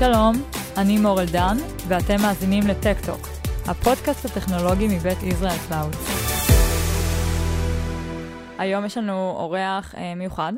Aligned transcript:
שלום, 0.00 0.34
אני 0.76 0.98
מור 0.98 1.20
אלדן, 1.20 1.56
ואתם 1.88 2.14
מאזינים 2.22 2.62
לטק-טוק, 2.66 3.20
הפודקאסט 3.66 4.24
הטכנולוגי 4.24 4.86
מבית 4.96 5.22
ישראל 5.22 5.58
קלאוד. 5.68 5.94
היום 8.58 8.84
יש 8.84 8.98
לנו 8.98 9.30
אורח 9.30 9.94
אה, 9.94 10.14
מיוחד, 10.14 10.52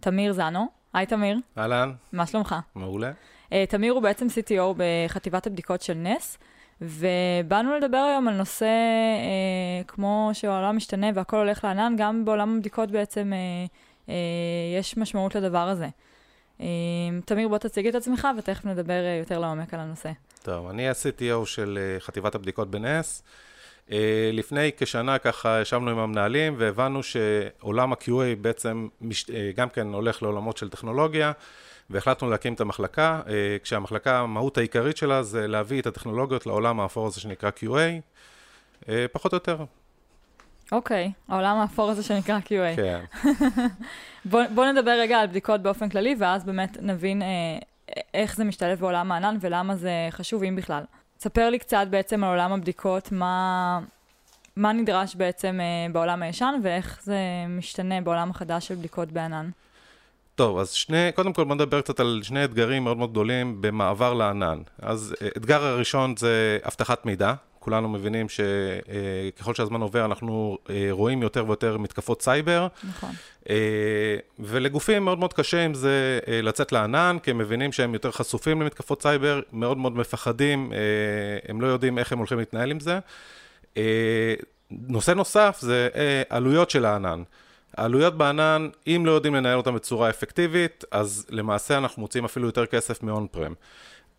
תמיר 0.00 0.32
זנו. 0.32 0.66
היי 0.92 1.06
תמיר. 1.06 1.38
אהלן. 1.58 1.92
מה 2.12 2.26
שלומך? 2.26 2.54
מעולה. 2.74 3.12
אה, 3.52 3.64
תמיר 3.68 3.92
הוא 3.92 4.02
בעצם 4.02 4.26
CTO 4.26 4.74
בחטיבת 4.76 5.46
הבדיקות 5.46 5.82
של 5.82 5.94
נס, 5.94 6.38
ובאנו 6.80 7.76
לדבר 7.76 7.98
היום 7.98 8.28
על 8.28 8.34
נושא, 8.34 8.66
אה, 8.66 9.84
כמו 9.86 10.30
שהעולם 10.32 10.76
משתנה 10.76 11.06
והכל 11.14 11.36
הולך 11.36 11.64
לענן, 11.64 11.94
גם 11.96 12.24
בעולם 12.24 12.56
הבדיקות 12.56 12.90
בעצם 12.90 13.32
אה, 13.32 13.38
אה, 14.08 14.14
יש 14.78 14.96
משמעות 14.96 15.34
לדבר 15.34 15.68
הזה. 15.68 15.88
אה, 16.60 16.66
תמיר, 17.24 17.48
בוא 17.48 17.58
תציג 17.58 17.86
את 17.86 17.94
עצמך 17.94 18.28
ותכף 18.38 18.64
נדבר 18.64 19.04
אה, 19.04 19.16
יותר 19.20 19.38
לעומק 19.38 19.74
על 19.74 19.80
הנושא. 19.80 20.10
טוב, 20.42 20.68
אני 20.68 20.88
ה-CTO 20.88 21.46
של 21.46 21.78
אה, 21.80 22.00
חטיבת 22.00 22.34
הבדיקות 22.34 22.70
בנס. 22.70 23.22
אה, 23.92 24.30
לפני 24.32 24.70
כשנה 24.76 25.18
ככה 25.18 25.60
ישבנו 25.60 25.90
עם 25.90 25.98
המנהלים 25.98 26.54
והבנו 26.58 27.00
שעולם 27.02 27.92
ה-QA 27.92 28.36
בעצם 28.40 28.88
מש... 29.00 29.30
גם 29.56 29.68
כן 29.68 29.86
הולך 29.86 30.22
לעולמות 30.22 30.56
של 30.56 30.68
טכנולוגיה. 30.68 31.32
והחלטנו 31.90 32.30
להקים 32.30 32.54
את 32.54 32.60
המחלקה, 32.60 33.20
כשהמחלקה, 33.62 34.18
המהות 34.18 34.58
העיקרית 34.58 34.96
שלה 34.96 35.22
זה 35.22 35.46
להביא 35.46 35.80
את 35.80 35.86
הטכנולוגיות 35.86 36.46
לעולם 36.46 36.80
האפור 36.80 37.06
הזה 37.06 37.20
שנקרא 37.20 37.50
QA, 37.56 38.86
פחות 39.12 39.32
או 39.32 39.36
יותר. 39.36 39.64
אוקיי, 40.72 41.12
okay, 41.14 41.32
העולם 41.32 41.56
האפור 41.56 41.90
הזה 41.90 42.02
שנקרא 42.02 42.38
QA. 42.38 42.76
כן. 42.76 43.00
בוא, 44.30 44.42
בוא 44.54 44.66
נדבר 44.66 44.90
רגע 44.90 45.18
על 45.18 45.26
בדיקות 45.26 45.60
באופן 45.60 45.88
כללי, 45.88 46.16
ואז 46.18 46.44
באמת 46.44 46.76
נבין 46.80 47.22
אה, 47.22 47.28
איך 48.14 48.36
זה 48.36 48.44
משתלב 48.44 48.80
בעולם 48.80 49.12
הענן 49.12 49.36
ולמה 49.40 49.76
זה 49.76 49.92
חשוב, 50.10 50.42
אם 50.42 50.56
בכלל. 50.56 50.82
ספר 51.20 51.50
לי 51.50 51.58
קצת 51.58 51.86
בעצם 51.90 52.24
על 52.24 52.30
עולם 52.30 52.52
הבדיקות, 52.52 53.12
מה, 53.12 53.80
מה 54.56 54.72
נדרש 54.72 55.14
בעצם 55.14 55.58
אה, 55.60 55.92
בעולם 55.92 56.22
הישן 56.22 56.54
ואיך 56.62 57.00
זה 57.02 57.18
משתנה 57.48 58.00
בעולם 58.00 58.30
החדש 58.30 58.68
של 58.68 58.74
בדיקות 58.74 59.12
בענן. 59.12 59.50
טוב, 60.34 60.58
אז 60.58 60.70
שני, 60.70 61.10
קודם 61.14 61.32
כל 61.32 61.44
בוא 61.44 61.54
נדבר 61.54 61.80
קצת 61.80 62.00
על 62.00 62.20
שני 62.22 62.44
אתגרים 62.44 62.84
מאוד 62.84 62.96
מאוד 62.96 63.10
גדולים 63.10 63.62
במעבר 63.62 64.14
לענן. 64.14 64.58
אז 64.82 65.14
אה, 65.22 65.28
אתגר 65.36 65.64
הראשון 65.64 66.14
זה 66.16 66.58
אבטחת 66.66 67.06
מידע. 67.06 67.34
כולנו 67.60 67.88
מבינים 67.88 68.26
שככל 68.28 69.54
שהזמן 69.54 69.80
עובר 69.80 70.04
אנחנו 70.04 70.58
אה, 70.70 70.88
רואים 70.90 71.22
יותר 71.22 71.44
ויותר 71.46 71.78
מתקפות 71.78 72.22
סייבר. 72.22 72.66
נכון. 72.88 73.10
אה, 73.50 74.16
ולגופים 74.38 75.04
מאוד 75.04 75.18
מאוד 75.18 75.32
קשה 75.32 75.64
עם 75.64 75.74
זה 75.74 76.18
לצאת 76.42 76.72
לענן, 76.72 77.16
כי 77.22 77.30
הם 77.30 77.38
מבינים 77.38 77.72
שהם 77.72 77.94
יותר 77.94 78.10
חשופים 78.10 78.62
למתקפות 78.62 79.02
סייבר, 79.02 79.40
מאוד 79.52 79.78
מאוד 79.78 79.96
מפחדים, 79.96 80.72
הם 81.48 81.60
לא 81.60 81.66
יודעים 81.66 81.98
איך 81.98 82.12
הם 82.12 82.18
הולכים 82.18 82.38
להתנהל 82.38 82.70
עם 82.70 82.80
זה. 82.80 82.98
נושא 84.70 85.10
נוסף 85.10 85.58
זה 85.60 85.88
עלויות 86.28 86.70
של 86.70 86.84
הענן. 86.84 87.22
העלויות 87.76 88.18
בענן, 88.18 88.68
אם 88.86 89.02
לא 89.06 89.12
יודעים 89.12 89.34
לנהל 89.34 89.56
אותן 89.56 89.74
בצורה 89.74 90.10
אפקטיבית, 90.10 90.84
אז 90.90 91.26
למעשה 91.30 91.78
אנחנו 91.78 92.02
מוציאים 92.02 92.24
אפילו 92.24 92.46
יותר 92.46 92.66
כסף 92.66 93.02
מ 93.02 93.26
on-prem. 93.30 93.54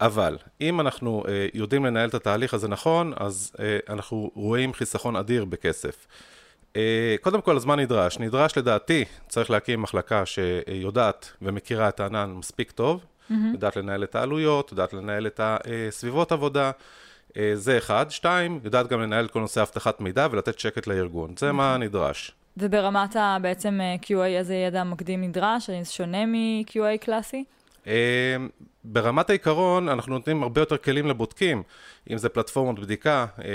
אבל 0.01 0.37
אם 0.61 0.81
אנחנו 0.81 1.23
אה, 1.27 1.47
יודעים 1.53 1.85
לנהל 1.85 2.09
את 2.09 2.13
התהליך 2.13 2.53
הזה 2.53 2.67
נכון, 2.67 3.13
אז 3.17 3.51
אה, 3.59 3.77
אנחנו 3.89 4.31
רואים 4.35 4.73
חיסכון 4.73 5.15
אדיר 5.15 5.45
בכסף. 5.45 6.07
אה, 6.75 7.15
קודם 7.21 7.41
כל, 7.41 7.55
הזמן 7.57 7.79
נדרש. 7.79 8.19
נדרש 8.19 8.57
לדעתי, 8.57 9.05
צריך 9.27 9.49
להקים 9.49 9.81
מחלקה 9.81 10.25
שיודעת 10.25 11.31
ומכירה 11.41 11.89
את 11.89 11.99
הענן 11.99 12.31
מספיק 12.31 12.71
טוב, 12.71 13.03
mm-hmm. 13.03 13.33
יודעת 13.53 13.75
לנהל 13.75 14.03
את 14.03 14.15
העלויות, 14.15 14.71
יודעת 14.71 14.93
לנהל 14.93 15.27
את 15.27 15.39
הסביבות 15.43 16.31
עבודה. 16.31 16.71
זה 17.53 17.77
אחד. 17.77 18.05
שתיים, 18.09 18.59
יודעת 18.63 18.87
גם 18.87 19.01
לנהל 19.01 19.27
כל 19.27 19.39
נושא 19.39 19.61
אבטחת 19.61 20.01
מידע 20.01 20.27
ולתת 20.31 20.59
שקט 20.59 20.87
לארגון. 20.87 21.33
זה 21.37 21.49
mm-hmm. 21.49 21.53
מה 21.53 21.77
נדרש. 21.77 22.31
וברמת 22.57 23.15
ה... 23.15 23.37
בעצם 23.41 23.79
QA, 24.01 24.23
איזה 24.23 24.55
ידע 24.55 24.83
מקדים 24.83 25.21
נדרש? 25.21 25.69
זה 25.69 25.81
שונה 25.85 26.25
מ-QA 26.25 26.97
קלאסי? 27.01 27.43
אה, 27.87 28.35
ברמת 28.83 29.29
העיקרון, 29.29 29.89
אנחנו 29.89 30.13
נותנים 30.13 30.43
הרבה 30.43 30.61
יותר 30.61 30.77
כלים 30.77 31.07
לבודקים, 31.07 31.63
אם 32.11 32.17
זה 32.17 32.29
פלטפורמות 32.29 32.79
בדיקה, 32.79 33.25
אה, 33.39 33.45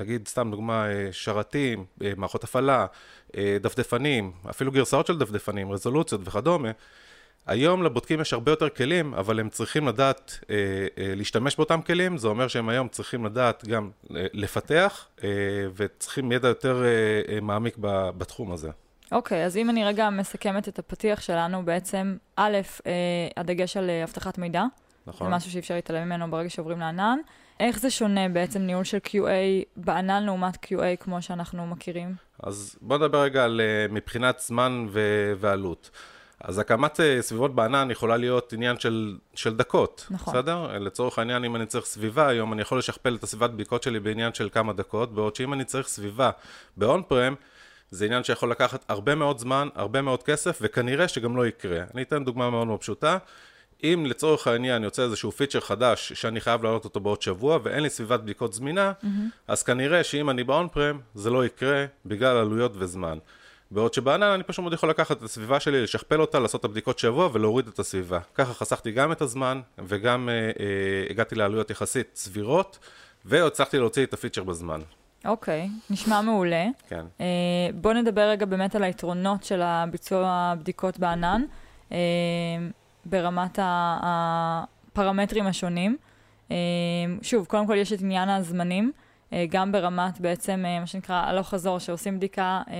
נגיד 0.00 0.28
סתם 0.28 0.50
דוגמה, 0.50 0.86
שרתים, 1.12 1.84
מערכות 2.16 2.44
הפעלה, 2.44 2.86
דפדפנים, 3.60 4.32
אפילו 4.50 4.72
גרסאות 4.72 5.06
של 5.06 5.18
דפדפנים, 5.18 5.72
רזולוציות 5.72 6.20
וכדומה. 6.24 6.70
היום 7.46 7.82
לבודקים 7.82 8.20
יש 8.20 8.32
הרבה 8.32 8.52
יותר 8.52 8.68
כלים, 8.68 9.14
אבל 9.14 9.40
הם 9.40 9.48
צריכים 9.48 9.88
לדעת 9.88 10.38
אה, 10.50 10.56
אה, 10.98 11.14
להשתמש 11.14 11.56
באותם 11.56 11.80
כלים, 11.82 12.18
זה 12.18 12.28
אומר 12.28 12.48
שהם 12.48 12.68
היום 12.68 12.88
צריכים 12.88 13.24
לדעת 13.24 13.64
גם 13.68 13.90
אה, 14.16 14.26
לפתח, 14.32 15.08
אה, 15.24 15.28
וצריכים 15.76 16.32
ידע 16.32 16.48
יותר 16.48 16.84
אה, 16.84 17.34
אה, 17.34 17.40
מעמיק 17.40 17.76
ב, 17.80 18.10
בתחום 18.18 18.52
הזה. 18.52 18.70
אוקיי, 19.12 19.42
okay, 19.42 19.46
אז 19.46 19.56
אם 19.56 19.70
אני 19.70 19.84
רגע 19.84 20.10
מסכמת 20.10 20.68
את 20.68 20.78
הפתיח 20.78 21.20
שלנו, 21.20 21.64
בעצם, 21.64 22.16
א', 22.36 22.56
אה, 22.86 22.92
הדגש 23.36 23.76
על 23.76 23.90
אה, 23.90 24.04
אבטחת 24.04 24.38
מידע. 24.38 24.64
נכון. 25.06 25.30
זה 25.30 25.36
משהו 25.36 25.50
שאי 25.50 25.60
אפשר 25.60 25.74
להתעלם 25.74 26.06
ממנו 26.06 26.30
ברגע 26.30 26.50
שעוברים 26.50 26.80
לענן. 26.80 27.18
איך 27.60 27.78
זה 27.78 27.90
שונה 27.90 28.28
בעצם 28.28 28.60
ניהול 28.62 28.84
של 28.84 28.98
QA 29.06 29.64
בענן 29.76 30.24
לעומת 30.24 30.64
QA 30.64 30.96
כמו 31.00 31.22
שאנחנו 31.22 31.66
מכירים? 31.66 32.14
אז 32.42 32.78
בוא 32.80 32.98
נדבר 32.98 33.22
רגע 33.22 33.44
על 33.44 33.60
אה, 33.60 33.94
מבחינת 33.94 34.38
זמן 34.40 34.86
ו- 34.90 35.32
ועלות. 35.38 35.90
אז 36.40 36.58
הקמת 36.58 37.00
סביבות 37.20 37.54
בענן 37.54 37.90
יכולה 37.90 38.16
להיות 38.16 38.52
עניין 38.52 38.78
של, 38.78 39.16
של 39.34 39.56
דקות, 39.56 40.06
נכון. 40.10 40.34
בסדר? 40.34 40.78
לצורך 40.78 41.18
העניין, 41.18 41.44
אם 41.44 41.56
אני 41.56 41.66
צריך 41.66 41.86
סביבה 41.86 42.28
היום, 42.28 42.52
אני 42.52 42.62
יכול 42.62 42.78
לשכפל 42.78 43.14
את 43.14 43.22
הסביבת 43.22 43.50
בדיקות 43.50 43.82
שלי 43.82 44.00
בעניין 44.00 44.34
של 44.34 44.48
כמה 44.52 44.72
דקות, 44.72 45.14
בעוד 45.14 45.36
שאם 45.36 45.52
אני 45.52 45.64
צריך 45.64 45.88
סביבה 45.88 46.30
באון 46.76 47.02
פרם, 47.08 47.34
זה 47.90 48.04
עניין 48.04 48.24
שיכול 48.24 48.50
לקחת 48.50 48.84
הרבה 48.88 49.14
מאוד 49.14 49.38
זמן, 49.38 49.68
הרבה 49.74 50.02
מאוד 50.02 50.22
כסף, 50.22 50.58
וכנראה 50.62 51.08
שגם 51.08 51.36
לא 51.36 51.46
יקרה. 51.46 51.84
אני 51.94 52.02
אתן 52.02 52.24
דוגמה 52.24 52.50
מאוד 52.50 52.66
מאוד 52.66 52.80
פשוטה. 52.80 53.18
אם 53.84 54.06
לצורך 54.08 54.46
העניין 54.46 54.84
יוצא 54.84 55.02
איזשהו 55.02 55.32
פיצ'ר 55.32 55.60
חדש 55.60 56.12
שאני 56.12 56.40
חייב 56.40 56.62
להעלות 56.62 56.84
אותו 56.84 57.00
בעוד 57.00 57.22
שבוע 57.22 57.58
ואין 57.62 57.82
לי 57.82 57.90
סביבת 57.90 58.20
בדיקות 58.20 58.52
זמינה, 58.52 58.92
mm-hmm. 59.02 59.06
אז 59.48 59.62
כנראה 59.62 60.04
שאם 60.04 60.30
אני 60.30 60.44
באון 60.44 60.68
פרם 60.68 61.00
זה 61.14 61.30
לא 61.30 61.46
יקרה 61.46 61.84
בגלל 62.06 62.36
עלויות 62.36 62.72
וזמן. 62.74 63.18
בעוד 63.70 63.94
שבענן 63.94 64.26
אני 64.26 64.42
פשוט 64.42 64.62
מאוד 64.62 64.72
יכול 64.72 64.90
לקחת 64.90 65.16
את 65.16 65.22
הסביבה 65.22 65.60
שלי, 65.60 65.82
לשכפל 65.82 66.20
אותה, 66.20 66.38
לעשות 66.38 66.60
את 66.60 66.64
הבדיקות 66.64 66.98
שבוע 66.98 67.28
ולהוריד 67.32 67.68
את 67.68 67.78
הסביבה. 67.78 68.20
ככה 68.34 68.54
חסכתי 68.54 68.92
גם 68.92 69.12
את 69.12 69.22
הזמן 69.22 69.60
וגם 69.78 70.28
אה, 70.28 70.34
אה, 70.34 71.06
הגעתי 71.10 71.34
לעלויות 71.34 71.70
יחסית 71.70 72.10
סבירות 72.14 72.78
והצלחתי 73.24 73.78
להוציא 73.78 74.04
את 74.04 74.14
הפיצ'ר 74.14 74.42
בזמן. 74.44 74.80
אוקיי, 75.26 75.68
okay, 75.72 75.92
נשמע 75.92 76.20
מעולה. 76.20 76.66
כן. 76.88 77.04
אה, 77.20 77.26
בוא 77.74 77.92
נדבר 77.92 78.28
רגע 78.28 78.46
באמת 78.46 78.74
על 78.74 78.82
היתרונות 78.82 79.44
של 79.44 79.62
הביצוע 79.62 80.28
הבדיקות 80.28 80.98
בענן, 80.98 81.42
אה, 81.92 81.98
ברמת 83.04 83.58
הפרמטרים 83.62 85.46
השונים. 85.46 85.96
אה, 86.50 86.56
שוב, 87.22 87.46
קודם 87.46 87.66
כל 87.66 87.76
יש 87.76 87.92
את 87.92 88.00
עניין 88.00 88.28
הזמנים. 88.28 88.92
אה, 89.32 89.44
גם 89.50 89.72
ברמת 89.72 90.20
בעצם, 90.20 90.64
אה, 90.66 90.80
מה 90.80 90.86
שנקרא, 90.86 91.14
הלוך 91.26 91.48
חזור, 91.48 91.78
שעושים 91.78 92.16
בדיקה, 92.16 92.62
אה, 92.68 92.74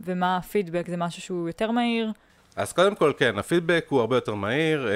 ומה 0.00 0.36
הפידבק, 0.36 0.88
זה 0.88 0.96
משהו 0.96 1.22
שהוא 1.22 1.48
יותר 1.48 1.70
מהיר? 1.70 2.12
אז 2.56 2.72
קודם 2.72 2.94
כל, 2.94 3.12
כן, 3.18 3.38
הפידבק 3.38 3.86
הוא 3.88 4.00
הרבה 4.00 4.16
יותר 4.16 4.34
מהיר. 4.34 4.88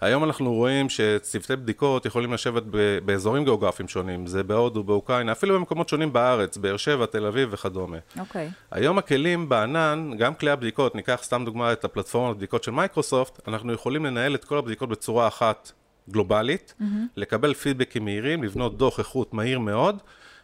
היום 0.00 0.24
אנחנו 0.24 0.54
רואים 0.54 0.88
שצוותי 0.88 1.56
בדיקות 1.56 2.06
יכולים 2.06 2.32
לשבת 2.32 2.62
באזורים 3.04 3.44
גיאוגרפיים 3.44 3.88
שונים, 3.88 4.26
זה 4.26 4.42
בהודו, 4.42 4.84
באוקראינה, 4.84 5.32
אפילו 5.32 5.54
במקומות 5.54 5.88
שונים 5.88 6.12
בארץ, 6.12 6.56
באר 6.56 6.76
שבע, 6.76 7.06
תל 7.06 7.26
אביב 7.26 7.48
וכדומה. 7.52 7.96
אוקיי. 8.18 8.48
Okay. 8.48 8.50
היום 8.70 8.98
הכלים 8.98 9.48
בענן, 9.48 10.10
גם 10.18 10.34
כלי 10.34 10.50
הבדיקות, 10.50 10.94
ניקח 10.94 11.20
סתם 11.22 11.42
דוגמה 11.44 11.72
את 11.72 11.84
הפלטפורמה 11.84 12.30
לבדיקות 12.30 12.64
של 12.64 12.70
מייקרוסופט, 12.70 13.48
אנחנו 13.48 13.72
יכולים 13.72 14.06
לנהל 14.06 14.34
את 14.34 14.44
כל 14.44 14.58
הבדיקות 14.58 14.88
בצורה 14.88 15.28
אחת 15.28 15.72
גלובלית, 16.10 16.74
mm-hmm. 16.80 16.84
לקבל 17.16 17.54
פידבקים 17.54 18.04
מהירים, 18.04 18.44
לבנות 18.44 18.78
דוח 18.78 18.98
איכות 18.98 19.34
מהיר 19.34 19.58
מאוד, 19.58 19.98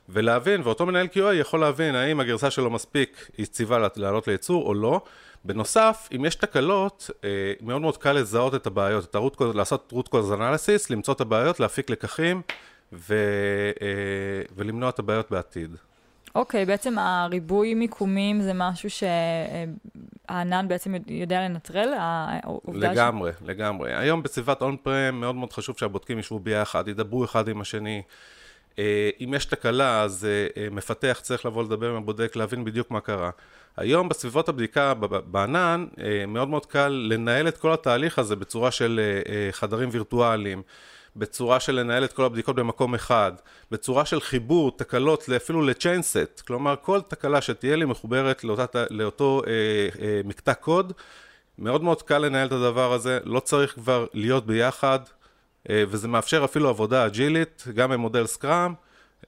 ולהבין, 0.08 0.60
ואותו 0.64 0.87
מנהל 0.87 1.06
QA 1.14 1.34
יכול 1.34 1.60
להבין 1.60 1.94
האם 1.94 2.20
הגרסה 2.20 2.50
שלו 2.50 2.70
מספיק 2.70 3.31
יציבה 3.38 3.88
לעלות 3.96 4.28
לייצור 4.28 4.66
או 4.66 4.75
לא. 4.75 5.00
בנוסף, 5.44 6.08
אם 6.16 6.24
יש 6.24 6.34
תקלות, 6.34 7.10
אה, 7.24 7.52
מאוד 7.60 7.80
מאוד 7.80 7.96
קל 7.96 8.12
לזהות 8.12 8.54
את 8.54 8.66
הבעיות, 8.66 9.04
את 9.04 9.14
הרוט, 9.14 9.40
לעשות 9.54 9.92
root 9.96 10.08
cause 10.08 10.36
analysis, 10.36 10.86
למצוא 10.90 11.14
את 11.14 11.20
הבעיות, 11.20 11.60
להפיק 11.60 11.90
לקחים 11.90 12.42
ו, 12.92 13.14
אה, 13.82 14.42
ולמנוע 14.56 14.88
את 14.88 14.98
הבעיות 14.98 15.30
בעתיד. 15.30 15.76
אוקיי, 16.34 16.62
okay, 16.62 16.66
בעצם 16.66 16.98
הריבוי 16.98 17.74
מיקומים 17.74 18.40
זה 18.40 18.52
משהו 18.54 18.88
שהענן 18.90 20.68
בעצם 20.68 20.94
יודע 21.08 21.40
לנטרל? 21.40 21.94
לגמרי, 22.72 23.32
ש... 23.32 23.42
לגמרי. 23.44 23.94
היום 23.94 24.22
בסביבת 24.22 24.62
און 24.62 24.76
פרם 24.82 25.20
מאוד 25.20 25.34
מאוד 25.34 25.52
חשוב 25.52 25.78
שהבודקים 25.78 26.18
ישבו 26.18 26.38
ביחד, 26.38 26.88
ידברו 26.88 27.24
אחד 27.24 27.48
עם 27.48 27.60
השני. 27.60 28.02
אה, 28.78 29.10
אם 29.20 29.34
יש 29.34 29.44
תקלה, 29.44 30.02
אז 30.02 30.26
מפתח 30.70 31.20
צריך 31.22 31.46
לבוא 31.46 31.64
לדבר 31.64 31.90
עם 31.90 31.96
הבודק, 31.96 32.36
להבין 32.36 32.64
בדיוק 32.64 32.90
מה 32.90 33.00
קרה. 33.00 33.30
היום 33.76 34.08
בסביבות 34.08 34.48
הבדיקה 34.48 34.94
בענן, 35.26 35.86
מאוד 36.28 36.48
מאוד 36.48 36.66
קל 36.66 36.88
לנהל 36.88 37.48
את 37.48 37.58
כל 37.58 37.72
התהליך 37.72 38.19
הזה 38.19 38.36
בצורה 38.36 38.70
של 38.70 39.00
חדרים 39.52 39.88
וירטואליים. 39.92 40.62
בצורה 41.16 41.60
של 41.60 41.72
לנהל 41.72 42.04
את 42.04 42.12
כל 42.12 42.24
הבדיקות 42.24 42.56
במקום 42.56 42.94
אחד, 42.94 43.32
בצורה 43.70 44.04
של 44.04 44.20
חיבור 44.20 44.76
תקלות 44.76 45.28
אפילו 45.36 45.62
לצ'יינסט, 45.62 46.42
כלומר 46.46 46.74
כל 46.82 47.00
תקלה 47.00 47.40
שתהיה 47.40 47.76
לי 47.76 47.84
מחוברת 47.84 48.44
לאותה, 48.44 48.84
לאותו 48.90 49.42
אה, 49.46 49.52
אה, 50.02 50.20
מקטע 50.24 50.54
קוד, 50.54 50.92
מאוד 51.58 51.82
מאוד 51.82 52.02
קל 52.02 52.19
לנהל 52.19 52.46
את 52.46 52.52
הדבר 52.52 52.92
הזה, 52.92 53.19
לא 53.24 53.40
צריך 53.40 53.74
כבר 53.74 54.06
להיות 54.14 54.46
ביחד, 54.46 54.98
אה, 55.70 55.84
וזה 55.88 56.08
מאפשר 56.08 56.44
אפילו 56.44 56.69
עבודה 56.69 57.06
אג'ילית, 57.06 57.64
גם 57.74 57.90
במודל 57.90 58.26
סקראם, 58.26 58.74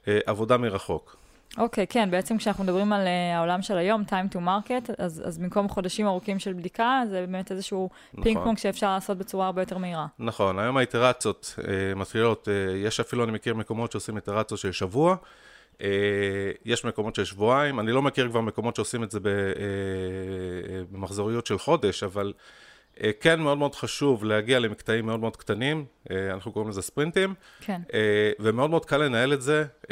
אה, 0.07 0.19
עבודה 0.25 0.57
מרחוק. 0.57 1.24
אוקיי, 1.57 1.83
okay, 1.83 1.87
כן, 1.87 2.11
בעצם 2.11 2.37
כשאנחנו 2.37 2.63
מדברים 2.63 2.93
על 2.93 3.01
uh, 3.01 3.35
העולם 3.35 3.61
של 3.61 3.77
היום, 3.77 4.03
time 4.09 4.35
to 4.35 4.37
market, 4.37 4.93
אז, 4.97 5.23
אז 5.25 5.37
במקום 5.37 5.69
חודשים 5.69 6.07
ארוכים 6.07 6.39
של 6.39 6.53
בדיקה, 6.53 7.01
זה 7.09 7.19
באמת 7.19 7.51
איזשהו 7.51 7.89
נכון. 8.13 8.23
פינג 8.23 8.43
פונג 8.43 8.57
שאפשר 8.57 8.93
לעשות 8.93 9.17
בצורה 9.17 9.45
הרבה 9.45 9.61
יותר 9.61 9.77
מהירה. 9.77 10.07
נכון, 10.19 10.59
היום 10.59 10.77
האיטרציות 10.77 11.55
uh, 11.59 11.63
מתחילות, 11.95 12.47
uh, 12.47 12.75
יש 12.75 12.99
אפילו, 12.99 13.23
אני 13.23 13.31
מכיר 13.31 13.53
מקומות 13.55 13.91
שעושים 13.91 14.15
איטרציות 14.15 14.59
של 14.59 14.71
שבוע, 14.71 15.15
uh, 15.73 15.81
יש 16.65 16.85
מקומות 16.85 17.15
של 17.15 17.25
שבועיים, 17.25 17.79
אני 17.79 17.91
לא 17.91 18.01
מכיר 18.01 18.29
כבר 18.29 18.41
מקומות 18.41 18.75
שעושים 18.75 19.03
את 19.03 19.11
זה 19.11 19.19
ב, 19.19 19.25
uh, 19.25 19.27
במחזוריות 20.91 21.45
של 21.45 21.57
חודש, 21.57 22.03
אבל... 22.03 22.33
uh, 22.95 22.99
כן, 23.21 23.39
מאוד 23.39 23.57
מאוד 23.57 23.75
חשוב 23.75 24.23
להגיע 24.23 24.59
למקטעים 24.59 25.05
מאוד 25.05 25.19
מאוד 25.19 25.37
קטנים, 25.37 25.85
uh, 26.03 26.11
אנחנו 26.33 26.51
קוראים 26.51 26.69
לזה 26.69 26.81
ספרינטים, 26.81 27.33
כן. 27.61 27.81
uh, 27.87 27.91
ומאוד 28.39 28.69
מאוד 28.69 28.85
קל 28.85 28.97
לנהל 28.97 29.33
את 29.33 29.41
זה 29.41 29.65
uh, 29.83 29.87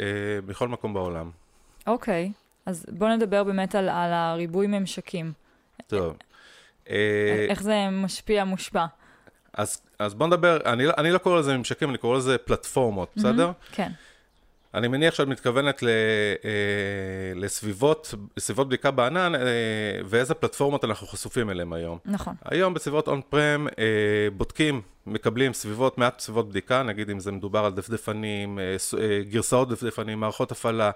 בכל 0.46 0.68
מקום 0.68 0.94
בעולם. 0.94 1.30
אוקיי, 1.86 2.32
אז 2.66 2.86
בוא 2.88 3.08
נדבר 3.08 3.44
באמת 3.44 3.74
על, 3.74 3.88
על 3.88 4.12
הריבוי 4.12 4.66
ממשקים. 4.66 5.32
טוב. 5.86 6.16
אה, 6.90 7.46
איך 7.48 7.62
זה 7.62 7.88
משפיע, 7.92 8.44
מושפע? 8.44 8.84
אז, 9.52 9.82
אז 9.98 10.14
בוא 10.14 10.26
נדבר, 10.26 10.58
אני, 10.66 10.84
אני 10.98 11.10
לא 11.10 11.18
קורא 11.18 11.38
לזה 11.38 11.56
ממשקים, 11.56 11.90
אני 11.90 11.98
קורא 11.98 12.18
לזה 12.18 12.38
פלטפורמות, 12.38 13.08
mm-hmm, 13.08 13.20
בסדר? 13.20 13.52
כן. 13.72 13.90
אני 14.74 14.88
מניח 14.88 15.14
שאת 15.14 15.28
מתכוונת 15.28 15.82
ל, 15.82 15.88
אה, 16.44 17.32
לסביבות, 17.34 18.14
לסביבות 18.36 18.68
בדיקה 18.68 18.90
בענן, 18.90 19.34
אה, 19.34 19.40
ואיזה 20.04 20.34
פלטפורמות 20.34 20.84
אנחנו 20.84 21.06
חשופים 21.06 21.50
אליהן 21.50 21.72
היום. 21.72 21.98
נכון. 22.04 22.34
היום 22.44 22.74
בסביבות 22.74 23.08
און 23.08 23.20
פרם 23.28 23.66
בודקים, 24.36 24.82
מקבלים 25.06 25.52
סביבות, 25.52 25.98
מעט 25.98 26.20
סביבות 26.20 26.48
בדיקה, 26.48 26.82
נגיד 26.82 27.10
אם 27.10 27.20
זה 27.20 27.32
מדובר 27.32 27.64
על 27.64 27.72
דפדפנים, 27.72 28.58
אה, 28.58 28.64
אה, 29.00 29.20
גרסאות 29.22 29.68
דפדפנים, 29.68 30.20
מערכות 30.20 30.52
הפעלה, 30.52 30.90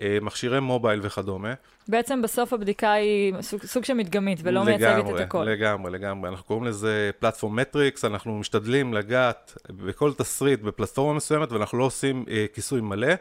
אה, 0.00 0.18
מכשירי 0.22 0.60
מובייל 0.60 1.00
וכדומה. 1.02 1.54
בעצם 1.88 2.22
בסוף 2.22 2.52
הבדיקה 2.52 2.92
היא 2.92 3.34
סוג, 3.40 3.62
סוג 3.62 3.84
של 3.84 3.94
מדגמית 3.94 4.38
ולא 4.42 4.60
לגמרי, 4.60 4.76
מייצגת 4.76 5.14
את 5.14 5.20
הכל. 5.20 5.44
לגמרי, 5.44 5.92
לגמרי. 5.92 6.30
אנחנו 6.30 6.44
קוראים 6.44 6.64
לזה 6.64 7.10
פלטפורם 7.18 7.56
מטריקס, 7.56 8.04
אנחנו 8.04 8.38
משתדלים 8.38 8.94
לגעת 8.94 9.58
בכל 9.70 10.12
תסריט 10.12 10.60
בפלטפורמה 10.60 11.14
מסוימת, 11.14 11.52
ואנחנו 11.52 11.78
לא 11.78 11.84
עושים 11.84 12.24
כיסוי 12.54 12.80
מלא. 12.80 13.14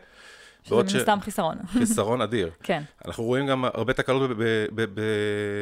שזה 0.64 0.76
מן 0.76 0.86
הסתם. 0.86 1.18
חיסרון. 1.22 1.58
חיסרון 1.80 2.22
אדיר. 2.22 2.50
כן. 2.64 2.84
אנחנו 3.06 3.24
רואים 3.24 3.48
גם 3.48 3.66
הרבה 3.66 3.94
תקלות 3.94 4.32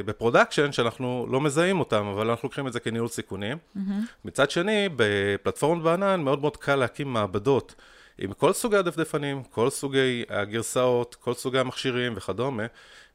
ב 0.06 0.11
production, 0.11 0.72
שאנחנו 0.72 1.28
לא 1.30 1.42
מזהים 1.42 1.80
אותם, 1.80 2.06
אבל 2.06 2.30
אנחנו 2.30 2.46
לוקחים 2.46 2.68
את 2.68 2.74
זה 2.74 2.80
כניהול 2.80 3.07
סיכונים. 3.07 3.57
מצד 4.25 4.51
שני, 4.51 4.90
בפלטפורמות 4.96 5.84
בענן 5.84 6.22
מאוד 6.22 6.42
מאוד 6.42 6.57
קל 6.57 6.75
להקים 6.75 7.13
מעבדות. 7.13 7.75
עם 8.22 8.34
כל 8.34 8.54
סוגי 8.54 8.78
הדפדפנים, 8.78 9.44
כל 9.44 9.69
סוגי 9.69 10.24
הגרסאות, 10.30 11.16
כל 11.16 11.34
סוגי 11.34 11.60
המכשירים 11.60 12.13
וכדומה, 12.16 12.63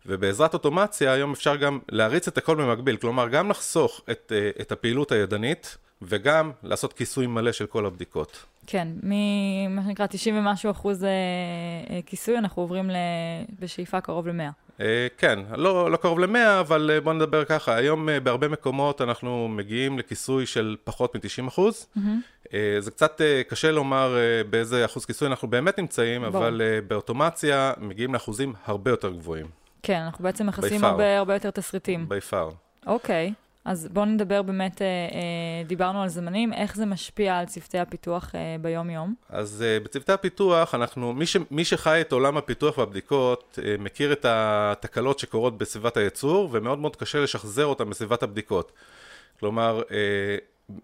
ובעזרת 0.07 0.55
אוטומציה 0.55 1.13
היום 1.13 1.33
אפשר 1.33 1.57
גם 1.57 1.79
להריץ 1.89 2.29
את 2.29 2.39
הכל 2.39 2.57
במקביל, 2.57 2.97
כלומר 2.97 3.29
גם 3.29 3.51
לחסוך 3.51 4.01
את, 4.11 4.33
אה, 4.35 4.51
את 4.61 4.73
הפעילות 4.73 5.13
הידנית 5.13 5.77
וגם 6.03 6.51
לעשות 6.63 6.93
כיסוי 6.93 7.27
מלא 7.27 7.53
של 7.53 7.67
כל 7.67 7.87
הבדיקות. 7.87 8.45
כן, 8.67 8.89
ממה 9.03 9.83
שנקרא 9.85 10.07
90 10.07 10.39
ומשהו 10.39 10.71
אחוז 10.71 11.05
אה, 11.05 11.11
אה, 11.91 12.01
כיסוי, 12.07 12.39
אנחנו 12.39 12.63
עוברים 12.63 12.91
בשאיפה 13.61 14.01
קרוב 14.01 14.29
ל-100. 14.29 14.81
אה, 14.81 15.07
כן, 15.19 15.39
לא, 15.57 15.91
לא 15.91 15.97
קרוב 15.97 16.21
ל-100, 16.21 16.61
אבל 16.61 17.01
בואו 17.05 17.15
נדבר 17.15 17.45
ככה, 17.45 17.75
היום 17.75 18.09
בהרבה 18.23 18.49
מקומות 18.49 19.01
אנחנו 19.01 19.49
מגיעים 19.49 19.99
לכיסוי 19.99 20.47
של 20.47 20.77
פחות 20.85 21.17
מ-90 21.17 21.49
אחוז. 21.49 21.87
Mm-hmm. 21.97 22.51
זה 22.79 22.91
קצת 22.91 23.21
קשה 23.49 23.71
לומר 23.71 24.17
באיזה 24.51 24.85
אחוז 24.85 25.05
כיסוי 25.05 25.29
אנחנו 25.29 25.49
באמת 25.49 25.79
נמצאים, 25.79 26.21
בוא. 26.21 26.29
אבל 26.29 26.63
באוטומציה 26.89 27.73
מגיעים 27.79 28.15
לאחוזים 28.15 28.53
הרבה 28.67 28.91
יותר 28.91 29.11
גבוהים. 29.11 29.47
כן, 29.83 30.01
אנחנו 30.01 30.25
בעצם 30.25 30.47
מכסים 30.47 30.85
הרבה, 30.85 31.19
הרבה 31.19 31.35
יותר 31.35 31.51
תסריטים. 31.51 32.09
בי 32.09 32.21
פאר. 32.21 32.51
אוקיי. 32.87 33.33
אז 33.65 33.89
בואו 33.93 34.05
נדבר 34.05 34.43
באמת, 34.43 34.83
אה, 34.83 34.87
אה, 34.87 35.65
דיברנו 35.67 36.03
על 36.03 36.09
זמנים, 36.09 36.53
איך 36.53 36.77
זה 36.77 36.87
משפיע 36.87 37.39
על 37.39 37.47
צוותי 37.47 37.79
הפיתוח 37.79 38.35
אה, 38.35 38.57
ביום-יום? 38.61 39.15
אז 39.29 39.65
אה, 39.67 39.81
בצוותי 39.81 40.13
הפיתוח, 40.13 40.75
אנחנו, 40.75 41.13
מי, 41.13 41.27
ש, 41.27 41.37
מי 41.51 41.65
שחי 41.65 42.01
את 42.01 42.13
עולם 42.13 42.37
הפיתוח 42.37 42.79
והבדיקות, 42.79 43.59
אה, 43.65 43.75
מכיר 43.79 44.13
את 44.13 44.27
התקלות 44.29 45.19
שקורות 45.19 45.59
בסביבת 45.59 45.97
הייצור, 45.97 46.49
ומאוד 46.53 46.79
מאוד 46.79 46.97
קשה 46.97 47.21
לשחזר 47.21 47.67
אותן 47.67 47.91
בסביבת 47.91 48.23
הבדיקות. 48.23 48.73
כלומר, 49.41 49.83
אה, 49.91 50.37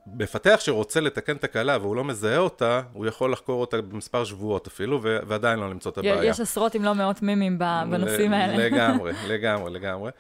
מפתח 0.07 0.57
שרוצה 0.61 1.01
לתקן 1.01 1.37
תקלה 1.37 1.79
והוא 1.81 1.97
לא 1.97 2.05
מזהה 2.05 2.39
אותה, 2.39 2.81
הוא 2.93 3.07
יכול 3.07 3.33
לחקור 3.33 3.61
אותה 3.61 3.81
במספר 3.81 4.25
שבועות 4.25 4.67
אפילו, 4.67 5.01
ועדיין 5.03 5.59
לא 5.59 5.71
למצוא 5.71 5.91
את 5.91 5.99
הבעיה. 5.99 6.25
יש 6.25 6.41
עשרות 6.41 6.77
אם 6.77 6.85
לא 6.85 6.95
מאות 6.95 7.23
מימים 7.23 7.59
בנושאים 7.91 8.33
האלה. 8.33 8.67
לגמרי, 8.67 9.13
לגמרי, 9.29 9.71
לגמרי. 9.71 10.11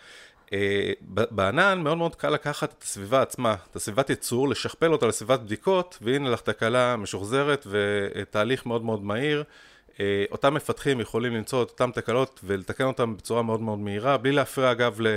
אה, 0.52 0.93
בענן 1.31 1.81
מאוד 1.82 1.99
מאוד 1.99 2.17
קל 2.17 2.31
לקחת 2.31 2.73
את 2.79 2.82
הסביבה 2.82 3.23
עצמה, 3.23 3.55
את 3.70 3.76
הסביבת 3.76 4.11
ייצור, 4.11 4.49
לשכפל 4.49 4.93
אותה 4.93 5.06
לסביבת 5.06 5.41
בדיקות, 5.41 5.99
והנה 6.02 6.31
לך 6.31 6.41
תקלה 6.41 6.97
משוחזרת 6.97 7.67
ותהליך 7.70 8.67
מאוד 8.67 8.85
מאוד 8.85 9.02
מהיר. 9.02 9.44
אה, 10.00 10.25
אותם 10.31 10.55
מפתחים 10.55 11.00
יכולים 11.00 11.35
למצוא 11.35 11.62
את 11.62 11.70
אותן 11.70 11.91
תקלות 11.91 12.41
ולתקן 12.44 12.85
אותן 12.85 13.17
בצורה 13.17 13.43
מאוד 13.43 13.61
מאוד 13.61 13.79
מהירה, 13.79 14.17
בלי 14.17 14.32
להפריע 14.32 14.70
אגב 14.70 15.00
אה, 15.00 15.12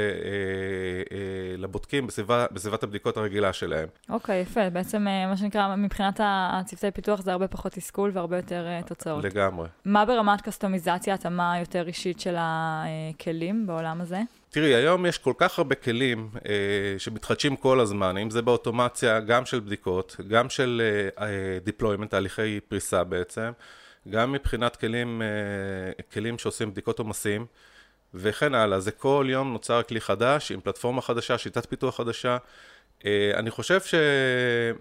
לבודקים 1.57 2.07
בסביבה, 2.07 2.45
בסביבת 2.51 2.83
הבדיקות 2.83 3.18
הרגילה 3.18 3.53
שלהם. 3.53 3.88
אוקיי, 4.09 4.41
okay, 4.41 4.50
יפה. 4.50 4.69
בעצם 4.69 5.07
מה 5.27 5.38
שנקרא, 5.38 5.75
מבחינת 5.75 6.19
הצוותי 6.24 6.91
פיתוח 6.91 7.21
זה 7.21 7.31
הרבה 7.31 7.47
פחות 7.47 7.71
תסכול 7.71 8.12
והרבה 8.13 8.35
יותר 8.38 8.81
תוצאות. 8.85 9.24
לגמרי. 9.24 9.68
מה 9.85 10.06
ברמת 10.06 10.41
קסטומיזציה, 10.41 11.13
התאמה 11.13 11.59
יותר 11.59 11.88
אישית 11.88 12.19
של 12.19 12.35
הכלים 12.38 13.68
בעולם 13.68 14.01
הזה? 14.01 14.19
תראי, 14.54 14.76
היום 14.76 15.06
יש 15.06 15.18
כל 15.18 15.34
כך 15.38 15.60
הרבה 15.60 15.76
כלים 15.76 16.30
אה, 16.50 16.96
שמתחדשים 16.98 17.56
כל 17.56 17.80
הזמן, 17.80 18.18
אם 18.18 18.30
זה 18.30 18.42
באוטומציה, 18.42 19.20
גם 19.20 19.46
של 19.46 19.60
בדיקות, 19.60 20.16
גם 20.28 20.50
של 20.50 20.81
אה, 20.83 21.26
אה, 21.26 21.57
deployment, 21.66 22.07
תהליכי 22.07 22.60
פריסה 22.60 23.04
בעצם, 23.04 23.52
גם 24.10 24.31
מבחינת 24.31 24.76
כלים, 24.76 25.22
אה, 25.22 26.04
כלים 26.14 26.38
שעושים 26.38 26.72
בדיקות 26.72 27.00
עומסים, 27.00 27.45
וכן 28.14 28.54
הלאה. 28.54 28.80
זה 28.80 28.92
כל 28.92 29.28
יום 29.30 29.54
נוצר 29.54 29.83
כלי 29.83 30.02
חדש, 30.02 30.52
עם 30.52 30.62
פלטפורמה 30.62 31.02
חדשה, 31.02 31.38
שיטת 31.38 31.69
פיתוח 31.69 31.98
חדשה. 31.98 32.38
אה, 33.06 33.31
אני 33.36 33.52
חושב 33.52 33.80
שזה 33.81 34.74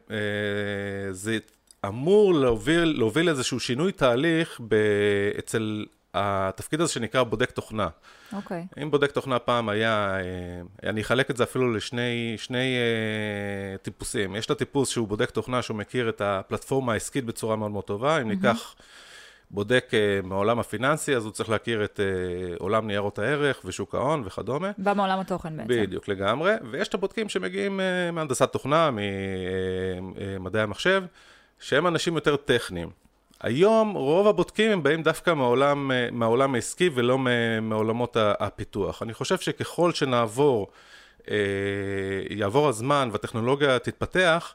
אה, 1.32 1.88
אמור 1.88 2.34
להוביל, 2.34 2.94
להוביל 2.98 3.28
איזשהו 3.28 3.60
שינוי 3.60 3.92
תהליך 3.92 4.60
ב, 4.68 4.74
אצל 5.38 5.84
התפקיד 6.14 6.80
הזה 6.80 6.92
שנקרא 6.92 7.22
בודק 7.22 7.50
תוכנה. 7.50 7.88
אוקיי. 8.32 8.66
Okay. 8.70 8.82
אם 8.82 8.90
בודק 8.90 9.10
תוכנה 9.10 9.38
פעם 9.38 9.68
היה, 9.68 10.16
אה, 10.16 10.90
אני 10.90 11.00
אחלק 11.00 11.30
את 11.30 11.36
זה 11.36 11.44
אפילו 11.44 11.72
לשני 11.72 12.34
שני, 12.36 12.76
uh, 12.76 13.78
טיפוסים. 13.78 14.36
יש 14.36 14.46
את 14.46 14.50
הטיפוס 14.50 14.88
שהוא 14.88 15.08
בודק 15.08 15.30
תוכנה 15.30 15.62
שהוא 15.62 15.76
מכיר 15.76 16.08
את 16.08 16.20
הפלטפורמה 16.20 16.92
העסקית 16.92 17.24
בצורה 17.24 17.56
מאוד 17.56 17.70
מאוד 17.70 17.84
טובה. 17.84 18.20
אם 18.20 18.22
mm-hmm. 18.22 18.34
ניקח 18.34 18.74
בודק 19.50 19.90
uh, 19.90 20.26
מהעולם 20.26 20.58
הפיננסי, 20.58 21.16
אז 21.16 21.24
הוא 21.24 21.32
צריך 21.32 21.50
להכיר 21.50 21.84
את 21.84 22.00
uh, 22.00 22.62
עולם 22.62 22.86
ניירות 22.86 23.18
הערך 23.18 23.60
ושוק 23.64 23.94
ההון 23.94 24.22
וכדומה. 24.26 24.70
בא 24.78 24.94
מעולם 24.94 25.20
התוכן 25.20 25.56
בעצם. 25.56 25.68
בדיוק, 25.68 26.08
לגמרי. 26.08 26.52
ויש 26.70 26.88
את 26.88 26.94
הבודקים 26.94 27.28
שמגיעים 27.28 27.80
uh, 27.80 28.12
מהנדסת 28.12 28.52
תוכנה, 28.52 28.90
ממדעי 28.90 30.62
המחשב, 30.62 31.04
שהם 31.60 31.86
אנשים 31.86 32.14
יותר 32.14 32.36
טכניים. 32.36 33.01
היום 33.42 33.92
רוב 33.92 34.28
הבודקים 34.28 34.70
הם 34.70 34.82
באים 34.82 35.02
דווקא 35.02 35.34
מהעולם, 35.34 35.90
מהעולם 36.12 36.54
העסקי 36.54 36.90
ולא 36.94 37.18
מעולמות 37.62 38.16
הפיתוח. 38.20 39.02
אני 39.02 39.14
חושב 39.14 39.38
שככל 39.38 39.92
שנעבור, 39.92 40.68
אה, 41.30 41.36
יעבור 42.30 42.68
הזמן 42.68 43.08
והטכנולוגיה 43.12 43.78
תתפתח, 43.78 44.54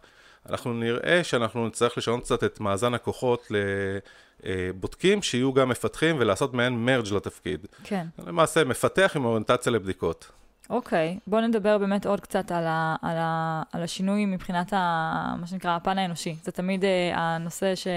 אנחנו 0.49 0.73
נראה 0.73 1.23
שאנחנו 1.23 1.67
נצטרך 1.67 1.97
לשנות 1.97 2.23
קצת 2.23 2.43
את 2.43 2.59
מאזן 2.59 2.93
הכוחות 2.93 3.51
לבודקים 4.43 5.21
שיהיו 5.21 5.53
גם 5.53 5.69
מפתחים 5.69 6.15
ולעשות 6.19 6.53
מעין 6.53 6.85
מרג' 6.85 7.13
לתפקיד. 7.13 7.65
כן. 7.83 8.05
למעשה 8.27 8.63
מפתח 8.63 9.11
עם 9.15 9.25
אוריינטציה 9.25 9.71
לבדיקות. 9.71 10.31
אוקיי, 10.69 11.17
okay. 11.17 11.23
בואו 11.27 11.41
נדבר 11.41 11.77
באמת 11.77 12.05
עוד 12.05 12.19
קצת 12.19 12.51
על, 12.51 12.63
ה, 12.67 12.95
על, 13.01 13.17
ה, 13.17 13.63
על 13.71 13.83
השינוי 13.83 14.25
מבחינת 14.25 14.73
ה, 14.73 15.35
מה 15.39 15.47
שנקרא 15.47 15.75
הפן 15.75 15.97
האנושי. 15.97 16.35
זה 16.43 16.51
תמיד 16.51 16.83
uh, 16.83 16.87
הנושא 17.17 17.75
ש... 17.75 17.87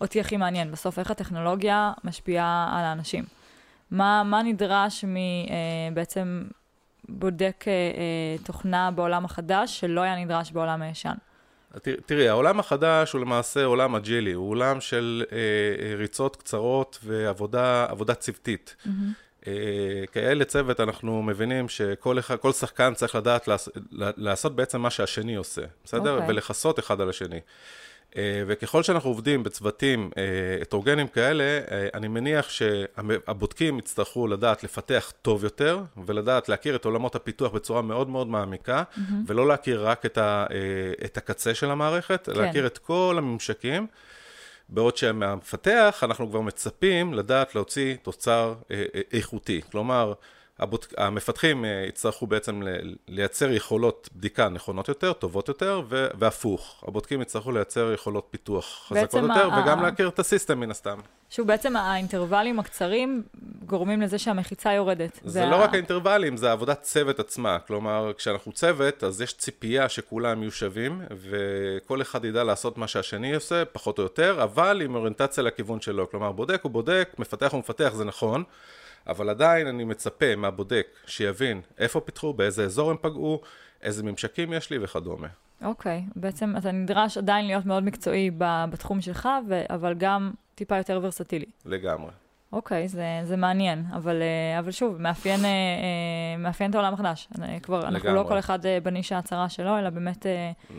אותי 0.00 0.20
הכי 0.20 0.36
מעניין, 0.36 0.70
בסוף 0.70 0.98
איך 0.98 1.10
הטכנולוגיה 1.10 1.92
משפיעה 2.04 2.68
על 2.78 2.84
האנשים. 2.84 3.24
מה, 3.90 4.22
מה 4.22 4.42
נדרש 4.42 5.04
מבעצם 5.08 6.42
אה, 6.44 6.50
בודק 7.08 7.64
אה, 7.68 7.72
אה, 7.72 8.44
תוכנה 8.44 8.90
בעולם 8.90 9.24
החדש 9.24 9.80
שלא 9.80 10.00
היה 10.00 10.24
נדרש 10.24 10.52
בעולם 10.52 10.82
הישן? 10.82 11.14
תראי, 12.06 12.28
העולם 12.28 12.60
החדש 12.60 13.12
הוא 13.12 13.20
למעשה 13.20 13.64
עולם 13.64 13.94
אג'ילי, 13.94 14.32
הוא 14.32 14.50
עולם 14.50 14.80
של 14.80 15.24
אה 15.32 15.96
ריצות 15.96 16.36
קצרות 16.36 16.98
ועבודה 17.04 18.14
צוותית. 18.18 18.76
Mm-hmm. 18.84 18.88
אה, 19.46 20.06
כאלה 20.12 20.44
צוות 20.44 20.80
אנחנו 20.80 21.22
מבינים 21.22 21.68
שכל 21.68 22.18
אחד, 22.18 22.36
שחקן 22.52 22.94
צריך 22.94 23.14
לדעת 23.14 23.48
לעשות, 23.48 23.74
לעשות 23.92 24.56
בעצם 24.56 24.80
מה 24.80 24.90
שהשני 24.90 25.36
עושה, 25.36 25.62
בסדר? 25.84 26.04
Okay. 26.04 26.20
אוקיי. 26.20 26.28
ולכסות 26.28 26.78
אחד 26.78 27.00
על 27.00 27.10
השני. 27.10 27.40
אה, 28.16 28.42
וככל 28.46 28.82
שאנחנו 28.82 29.10
עובדים 29.10 29.42
בצוותים 29.42 30.10
אה, 30.16 30.22
הטרוגנים 30.62 31.08
כאלה, 31.08 31.44
אני 31.94 32.08
מניח 32.08 32.48
שהבודקים 32.48 33.78
יצטרכו 33.78 34.26
לדעת 34.26 34.64
לפתח 34.64 35.12
טוב 35.22 35.44
יותר, 35.44 35.80
ולדעת 36.06 36.48
להכיר 36.48 36.76
את 36.76 36.84
עולמות 36.84 37.14
הפיתוח 37.14 37.52
בצורה 37.52 37.82
מאוד 37.82 38.08
מאוד 38.08 38.26
מעמיקה, 38.26 38.82
mm-hmm. 38.82 39.00
ולא 39.26 39.48
להכיר 39.48 39.88
רק 39.88 40.06
את, 40.06 40.18
ה, 40.18 40.46
את 41.04 41.16
הקצה 41.16 41.54
של 41.54 41.70
המערכת, 41.70 42.28
כן. 42.32 42.38
להכיר 42.38 42.66
את 42.66 42.78
כל 42.78 43.14
הממשקים. 43.18 43.86
בעוד 44.68 44.96
שמהמפתח 44.96 46.00
אנחנו 46.02 46.30
כבר 46.30 46.40
מצפים 46.40 47.14
לדעת 47.14 47.54
להוציא 47.54 47.96
תוצר 48.02 48.54
איכותי. 49.12 49.60
כלומר, 49.70 50.12
הבודק... 50.58 50.92
המפתחים 50.96 51.64
אה, 51.64 51.84
יצטרכו 51.88 52.26
בעצם 52.26 52.62
לייצר 53.08 53.52
יכולות 53.52 54.08
בדיקה 54.16 54.48
נכונות 54.48 54.88
יותר, 54.88 55.12
טובות 55.12 55.48
יותר, 55.48 55.82
ו... 55.88 56.06
והפוך. 56.18 56.84
הבודקים 56.88 57.22
יצטרכו 57.22 57.52
לייצר 57.52 57.92
יכולות 57.92 58.26
פיתוח 58.30 58.86
חזקות 58.88 59.22
יותר, 59.22 59.52
ה... 59.52 59.60
וגם 59.60 59.82
להכיר 59.82 60.08
את 60.08 60.18
הסיסטם 60.18 60.60
מן 60.60 60.70
הסתם. 60.70 60.98
שוב, 61.30 61.46
בעצם 61.46 61.76
האינטרוולים 61.76 62.58
הקצרים 62.58 63.22
גורמים 63.66 64.00
לזה 64.00 64.18
שהמחיצה 64.18 64.72
יורדת. 64.72 65.20
זה 65.24 65.40
וה... 65.40 65.50
לא 65.50 65.56
רק 65.56 65.72
האינטרוולים, 65.72 66.36
זה 66.36 66.52
עבודת 66.52 66.82
צוות 66.82 67.20
עצמה. 67.20 67.58
כלומר, 67.58 68.12
כשאנחנו 68.18 68.52
צוות, 68.52 69.04
אז 69.04 69.20
יש 69.20 69.32
ציפייה 69.32 69.88
שכולם 69.88 70.42
יהיו 70.42 70.52
שווים, 70.52 71.02
וכל 71.10 72.02
אחד 72.02 72.24
ידע 72.24 72.44
לעשות 72.44 72.78
מה 72.78 72.88
שהשני 72.88 73.34
עושה, 73.34 73.64
פחות 73.64 73.98
או 73.98 74.02
יותר, 74.02 74.42
אבל 74.42 74.82
עם 74.84 74.94
אוריינטציה 74.94 75.42
לכיוון 75.42 75.80
שלו. 75.80 76.10
כלומר, 76.10 76.32
בודק 76.32 76.60
הוא 76.62 76.72
בודק, 76.72 77.14
מפתח 77.18 77.52
הוא 77.52 77.58
מפתח, 77.58 77.92
זה 77.94 78.04
נכון. 78.04 78.44
אבל 79.08 79.30
עדיין 79.30 79.66
אני 79.66 79.84
מצפה 79.84 80.36
מהבודק 80.36 80.86
שיבין 81.06 81.60
איפה 81.78 82.00
פיתחו, 82.00 82.32
באיזה 82.32 82.64
אזור 82.64 82.90
הם 82.90 82.96
פגעו, 83.00 83.40
איזה 83.82 84.02
ממשקים 84.02 84.52
יש 84.52 84.70
לי 84.70 84.78
וכדומה. 84.80 85.28
אוקיי, 85.64 86.04
okay, 86.06 86.12
בעצם 86.16 86.54
אתה 86.56 86.72
נדרש 86.72 87.18
עדיין 87.18 87.46
להיות 87.46 87.66
מאוד 87.66 87.84
מקצועי 87.84 88.30
בתחום 88.70 89.00
שלך, 89.00 89.28
ו- 89.48 89.62
אבל 89.70 89.94
גם 89.94 90.30
טיפה 90.54 90.76
יותר 90.76 91.00
ורסטילי. 91.02 91.46
לגמרי. 91.64 92.10
אוקיי, 92.52 92.84
okay, 92.84 92.88
זה, 92.88 93.20
זה 93.24 93.36
מעניין, 93.36 93.84
אבל, 93.94 94.22
אה, 94.22 94.58
אבל 94.58 94.70
שוב, 94.70 95.02
מאפיין, 95.02 95.44
אה, 95.44 95.50
אה, 95.50 96.36
מאפיין 96.38 96.70
את 96.70 96.74
העולם 96.74 96.94
החדש. 96.94 97.28
כבר, 97.62 97.78
לגמרי. 97.78 97.96
אנחנו 97.96 98.14
לא 98.14 98.24
כל 98.28 98.38
אחד 98.38 98.58
בנישה 98.82 99.18
הצרה 99.18 99.48
שלו, 99.48 99.78
אלא 99.78 99.90
באמת 99.90 100.26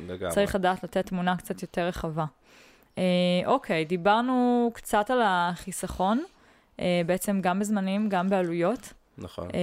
לגמרי. 0.08 0.32
צריך 0.32 0.56
לדעת 0.56 0.84
לתת 0.84 1.06
תמונה 1.06 1.38
קצת 1.38 1.62
יותר 1.62 1.88
רחבה. 1.88 2.26
אוקיי, 3.46 3.86
דיברנו 3.86 4.72
קצת 4.74 5.10
על 5.10 5.22
החיסכון. 5.24 6.24
אה, 6.80 7.02
בעצם 7.06 7.42
גם 7.42 7.60
בזמנים, 7.60 8.10
גם 8.10 8.30
בעלויות. 8.30 8.94
נכון. 9.18 9.48
אה, 9.54 9.60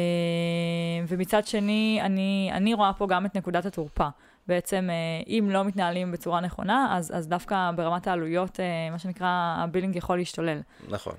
ומצד 1.08 1.46
שני, 1.46 1.98
אני, 2.02 2.50
אני 2.52 2.74
רואה 2.74 2.92
פה 2.92 3.06
גם 3.06 3.26
את 3.26 3.36
נקודת 3.36 3.66
התורפה. 3.66 4.08
בעצם, 4.46 4.88
אה, 4.90 5.22
אם 5.26 5.48
לא 5.50 5.64
מתנהלים 5.64 6.12
בצורה 6.12 6.40
נכונה, 6.40 6.96
אז, 6.96 7.12
אז 7.16 7.28
דווקא 7.28 7.70
ברמת 7.76 8.06
העלויות, 8.06 8.60
מה 8.92 8.98
שנקרא, 8.98 9.54
הבילינג 9.58 9.96
יכול 9.96 10.18
להשתולל. 10.18 10.60
נכון. 10.88 11.14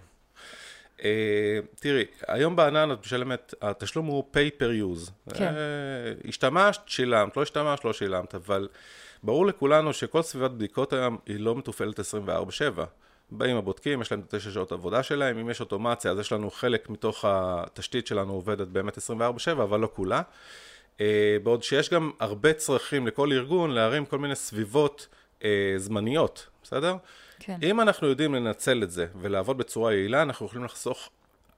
Uh, 1.00 1.02
תראי, 1.80 2.06
היום 2.28 2.56
בענן 2.56 2.92
את 2.92 3.00
משלמת, 3.00 3.54
התשלום 3.62 4.06
הוא 4.06 4.24
pay 4.34 4.62
per 4.62 4.64
use. 4.64 5.34
כן. 5.34 5.54
Uh, 5.54 6.28
השתמשת, 6.30 6.82
שילמת, 6.86 7.38
לא 7.38 7.42
השתמשת, 7.42 7.86
לא 7.86 7.94
שילמת, 7.94 8.36
אבל 8.36 8.68
ברור 9.24 9.46
לכולנו 9.46 9.94
שכל 9.94 10.22
סביבת 10.22 10.52
בדיקות 10.52 10.94
היום 10.94 11.18
היא 11.26 11.40
לא 11.40 11.56
מתופעלת 11.56 12.00
24/7. 12.00 12.04
באים 13.32 13.58
הבודקים, 13.58 14.02
יש 14.02 14.12
להם 14.12 14.22
את 14.22 14.36
תשע 14.36 14.52
שעות 14.52 14.72
עבודה 14.72 15.04
שלהם, 15.04 15.38
אם 15.38 15.50
יש 15.50 15.62
אוטומציה 15.62 16.12
אז 16.12 16.20
יש 16.20 16.32
לנו 16.32 16.52
חלק 16.52 16.90
מתוך 16.90 17.26
התשתית 17.28 18.08
שלנו 18.08 18.34
עובדת 18.34 18.68
באמת 18.68 18.98
24/7, 18.98 19.52
אבל 19.52 19.80
לא 19.80 19.90
כולה. 19.94 20.22
אה, 21.02 21.38
בעוד 21.44 21.64
שיש 21.64 21.90
גם 21.90 22.12
הרבה 22.20 22.54
צרכים 22.54 23.08
לכל 23.08 23.32
ארגון 23.32 23.72
להרים 23.72 24.06
כל 24.06 24.20
מיני 24.20 24.36
סביבות 24.36 25.08
אה, 25.44 25.74
זמניות, 25.78 26.48
בסדר? 26.64 26.96
כן. 27.40 27.58
אם 27.64 27.82
אנחנו 27.82 28.08
יודעים 28.08 28.36
לנצל 28.36 28.84
את 28.84 28.92
זה 28.92 29.08
ולעבוד 29.22 29.58
בצורה 29.58 29.94
יעילה, 29.94 30.22
אנחנו 30.22 30.46
יכולים 30.46 30.66
לחסוך 30.66 31.10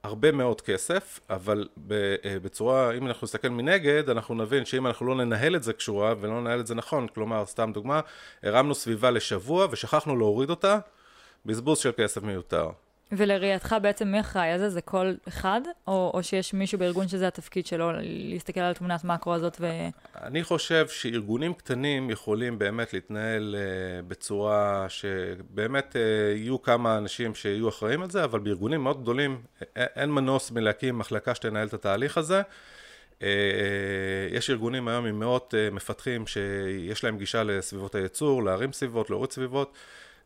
הרבה 0.02 0.32
מאוד 0.32 0.60
כסף, 0.60 1.20
אבל 1.30 1.68
אה, 1.90 2.36
בצורה, 2.42 2.92
אם 2.92 3.06
אנחנו 3.06 3.24
נסתכל 3.24 3.48
מנגד, 3.48 4.10
אנחנו 4.10 4.34
נבין 4.34 4.64
שאם 4.64 4.86
אנחנו 4.86 5.06
לא 5.06 5.14
ננהל 5.14 5.56
את 5.56 5.62
זה 5.62 5.72
קשורה 5.72 6.14
ולא 6.20 6.40
ננהל 6.40 6.60
את 6.60 6.66
זה 6.66 6.74
נכון, 6.74 7.06
כלומר, 7.14 7.46
סתם 7.46 7.70
דוגמה, 7.74 8.00
הרמנו 8.42 8.74
סביבה 8.74 9.10
לשבוע 9.10 9.66
ושכחנו 9.70 10.16
להוריד 10.16 10.50
אותה, 10.50 10.78
בזבוז 11.46 11.78
של 11.78 11.90
כסף 11.96 12.22
מיותר. 12.22 12.70
ולראייתך 13.12 13.76
בעצם 13.82 14.08
מי 14.08 14.20
אחראי 14.20 14.48
על 14.50 14.58
זה? 14.58 14.70
זה 14.70 14.80
כל 14.80 15.12
אחד? 15.28 15.60
או, 15.86 16.10
או 16.14 16.22
שיש 16.22 16.54
מישהו 16.54 16.78
בארגון 16.78 17.08
שזה 17.08 17.28
התפקיד 17.28 17.66
שלו, 17.66 17.90
להסתכל 18.32 18.60
על 18.60 18.74
תמונת 18.74 19.04
מאקרו 19.04 19.34
הזאת 19.34 19.56
ו... 19.60 19.66
אני 20.22 20.42
חושב 20.44 20.88
שארגונים 20.88 21.54
קטנים 21.54 22.10
יכולים 22.10 22.58
באמת 22.58 22.92
להתנהל 22.92 23.54
uh, 23.54 24.08
בצורה 24.08 24.86
שבאמת 24.88 25.92
uh, 25.92 25.98
יהיו 26.36 26.62
כמה 26.62 26.98
אנשים 26.98 27.34
שיהיו 27.34 27.68
אחראים 27.68 28.02
על 28.02 28.10
זה, 28.10 28.24
אבל 28.24 28.38
בארגונים 28.38 28.84
מאוד 28.84 29.02
גדולים 29.02 29.42
אין 29.76 30.10
מנוס 30.10 30.50
מלהקים 30.50 30.98
מחלקה 30.98 31.34
שתנהל 31.34 31.66
את 31.66 31.74
התהליך 31.74 32.18
הזה. 32.18 32.42
Uh, 33.18 33.22
יש 34.30 34.50
ארגונים 34.50 34.88
היום 34.88 35.06
עם 35.06 35.20
מאות 35.20 35.54
uh, 35.54 35.74
מפתחים 35.74 36.26
שיש 36.26 37.04
להם 37.04 37.18
גישה 37.18 37.42
לסביבות 37.42 37.94
הייצור, 37.94 38.44
להרים 38.44 38.72
סביבות, 38.72 39.10
להוריד 39.10 39.30
סביבות. 39.30 39.72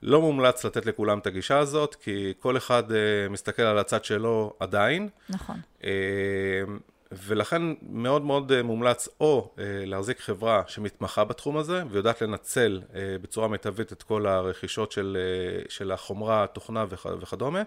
לא 0.03 0.21
מומלץ 0.21 0.65
לתת 0.65 0.87
לכולם 0.87 1.19
את 1.19 1.27
הגישה 1.27 1.59
הזאת, 1.59 1.95
כי 1.95 2.33
כל 2.41 2.57
אחד 2.57 2.91
uh, 2.91 2.95
מסתכל 3.31 3.63
על 3.63 3.79
הצד 3.79 4.05
שלו 4.05 4.53
עדיין. 4.61 5.09
נכון. 5.29 5.57
Uh, 5.81 5.85
ולכן 7.13 7.63
מאוד 7.83 8.23
מאוד 8.23 8.53
uh, 8.53 8.63
מומלץ 8.63 9.09
או 9.21 9.55
להחזיק 9.87 10.21
חברה 10.21 10.63
שמתמחה 10.67 11.25
בתחום 11.25 11.57
הזה 11.57 11.83
ויודעת 11.91 12.23
לנצל 12.23 12.83
בצורה 13.23 13.49
מיטבית 13.49 13.93
את 13.93 14.03
כל 14.03 14.27
הרכישות 14.27 14.93
של, 14.93 15.17
של 15.69 15.93
החומרה, 15.93 16.45
התוכנה 16.45 16.85
וכ, 16.89 17.07
וכדומה. 17.21 17.63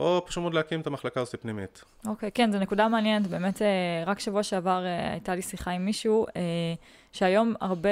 או 0.00 0.22
פשוט 0.26 0.42
מאוד 0.42 0.54
להקים 0.54 0.80
את 0.80 0.86
המחלקה 0.86 1.20
הזאת 1.20 1.42
פנימית. 1.42 1.84
אוקיי, 2.06 2.28
okay, 2.28 2.32
כן, 2.34 2.52
זו 2.52 2.58
נקודה 2.58 2.88
מעניינת. 2.88 3.26
באמת, 3.26 3.62
רק 4.06 4.20
שבוע 4.20 4.42
שעבר 4.42 4.84
הייתה 5.12 5.34
לי 5.34 5.42
שיחה 5.42 5.70
עם 5.70 5.84
מישהו, 5.84 6.26
שהיום 7.12 7.54
הרבה, 7.60 7.88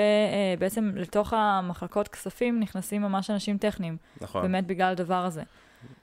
בעצם 0.59 0.91
לתוך 0.95 1.33
המחלקות 1.33 2.09
כספים 2.09 2.61
נכנסים 2.61 3.03
ממש 3.03 3.31
אנשים 3.31 3.59
טכניים. 3.59 3.97
נכון. 4.21 4.43
באמת 4.43 4.67
בגלל 4.67 4.93
הדבר 4.93 5.15
הזה. 5.25 5.43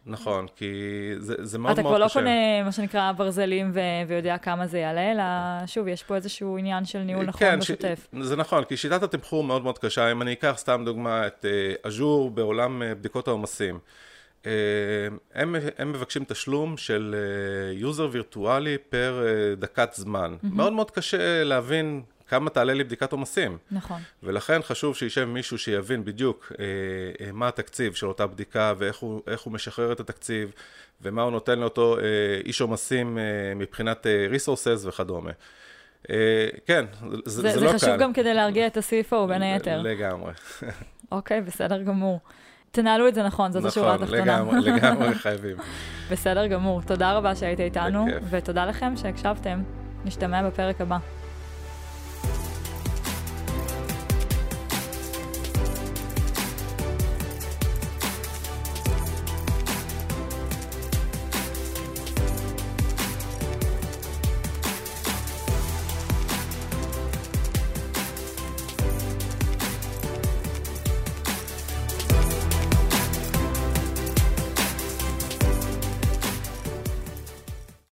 נכון, 0.05 0.47
כי 0.55 0.65
זה, 1.17 1.35
זה 1.39 1.59
מאוד 1.59 1.67
מאוד 1.67 1.75
קשה. 1.75 1.81
אתה 1.81 1.89
כבר 1.89 1.97
לא 1.97 2.07
קונה, 2.13 2.63
מה 2.63 2.71
שנקרא, 2.71 3.11
ברזלים 3.11 3.71
ו- 3.73 3.79
ויודע 4.07 4.37
כמה 4.37 4.67
זה 4.67 4.79
יעלה, 4.79 5.11
אלא 5.11 5.23
שוב, 5.67 5.87
יש 5.87 6.03
פה 6.03 6.15
איזשהו 6.15 6.57
עניין 6.57 6.85
של 6.85 6.99
ניהול 6.99 7.25
נכון 7.25 7.39
כן, 7.39 7.59
בשוטף. 7.59 8.07
ש... 8.13 8.17
זה 8.21 8.35
נכון, 8.35 8.63
כי 8.63 8.77
שיטת 8.77 9.03
התמחור 9.03 9.43
מאוד 9.43 9.63
מאוד 9.63 9.77
קשה. 9.77 10.11
אם 10.11 10.21
אני 10.21 10.33
אקח 10.33 10.53
סתם 10.57 10.81
דוגמה 10.85 11.27
את 11.27 11.45
אג'ור 11.83 12.27
uh, 12.27 12.31
בעולם 12.31 12.81
uh, 12.81 12.95
בדיקות 12.95 13.27
העומסים. 13.27 13.79
Uh, 14.41 14.45
הם, 15.33 15.55
הם 15.77 15.91
מבקשים 15.91 16.23
תשלום 16.27 16.77
של 16.77 17.15
user 17.73 18.09
וירטואלי 18.11 18.77
per 18.77 19.23
דקת 19.57 19.89
זמן. 19.93 20.33
Mm-hmm. 20.33 20.47
מאוד 20.51 20.73
מאוד 20.73 20.91
קשה 20.91 21.43
להבין 21.43 22.01
כמה 22.31 22.49
תעלה 22.49 22.73
לי 22.73 22.83
בדיקת 22.83 23.11
עומסים. 23.11 23.57
נכון. 23.71 24.01
ולכן 24.23 24.61
חשוב 24.61 24.95
שישב 24.95 25.25
מישהו 25.25 25.57
שיבין 25.57 26.05
בדיוק 26.05 26.51
אה, 26.59 26.65
אה, 27.25 27.31
מה 27.31 27.47
התקציב 27.47 27.93
של 27.93 28.07
אותה 28.07 28.27
בדיקה 28.27 28.73
ואיך 28.77 28.97
הוא, 28.97 29.21
הוא 29.43 29.53
משחרר 29.53 29.91
את 29.91 29.99
התקציב 29.99 30.53
ומה 31.01 31.21
הוא 31.21 31.31
נותן 31.31 31.59
לאותו 31.59 31.97
אה, 31.97 32.03
איש 32.45 32.61
עומסים 32.61 33.17
אה, 33.17 33.23
מבחינת 33.55 34.07
אה, 34.07 34.27
resources 34.31 34.87
וכדומה. 34.87 35.31
אה, 36.09 36.47
כן, 36.65 36.85
זה, 37.01 37.17
זה, 37.25 37.41
זה, 37.41 37.49
זה 37.49 37.59
לא 37.59 37.71
קל. 37.71 37.77
זה 37.77 37.85
חשוב 37.85 37.97
גם 37.97 38.13
כדי 38.13 38.33
להרגיע 38.33 38.67
את 38.67 38.77
ה-CFO 38.77 39.27
בין 39.27 39.41
היתר. 39.41 39.81
לגמרי. 39.81 40.33
אוקיי, 41.11 41.41
בסדר 41.41 41.83
גמור. 41.83 42.19
תנהלו 42.71 43.07
את 43.07 43.15
זה 43.15 43.23
נכון, 43.23 43.51
זאת 43.51 43.65
השורה 43.65 43.95
התחתונה. 43.95 44.41
נכון, 44.41 44.59
לגמרי, 44.59 44.71
לגמרי 44.71 45.15
חייבים. 45.15 45.55
בסדר 46.11 46.47
גמור. 46.47 46.81
תודה 46.81 47.13
רבה 47.13 47.35
שהיית 47.35 47.59
איתנו, 47.59 48.05
ותודה 48.29 48.65
לכם 48.65 48.93
שהקשבתם. 48.95 49.61
נשתמע 50.05 50.47
בפרק 50.49 50.81
הבא. 50.81 50.97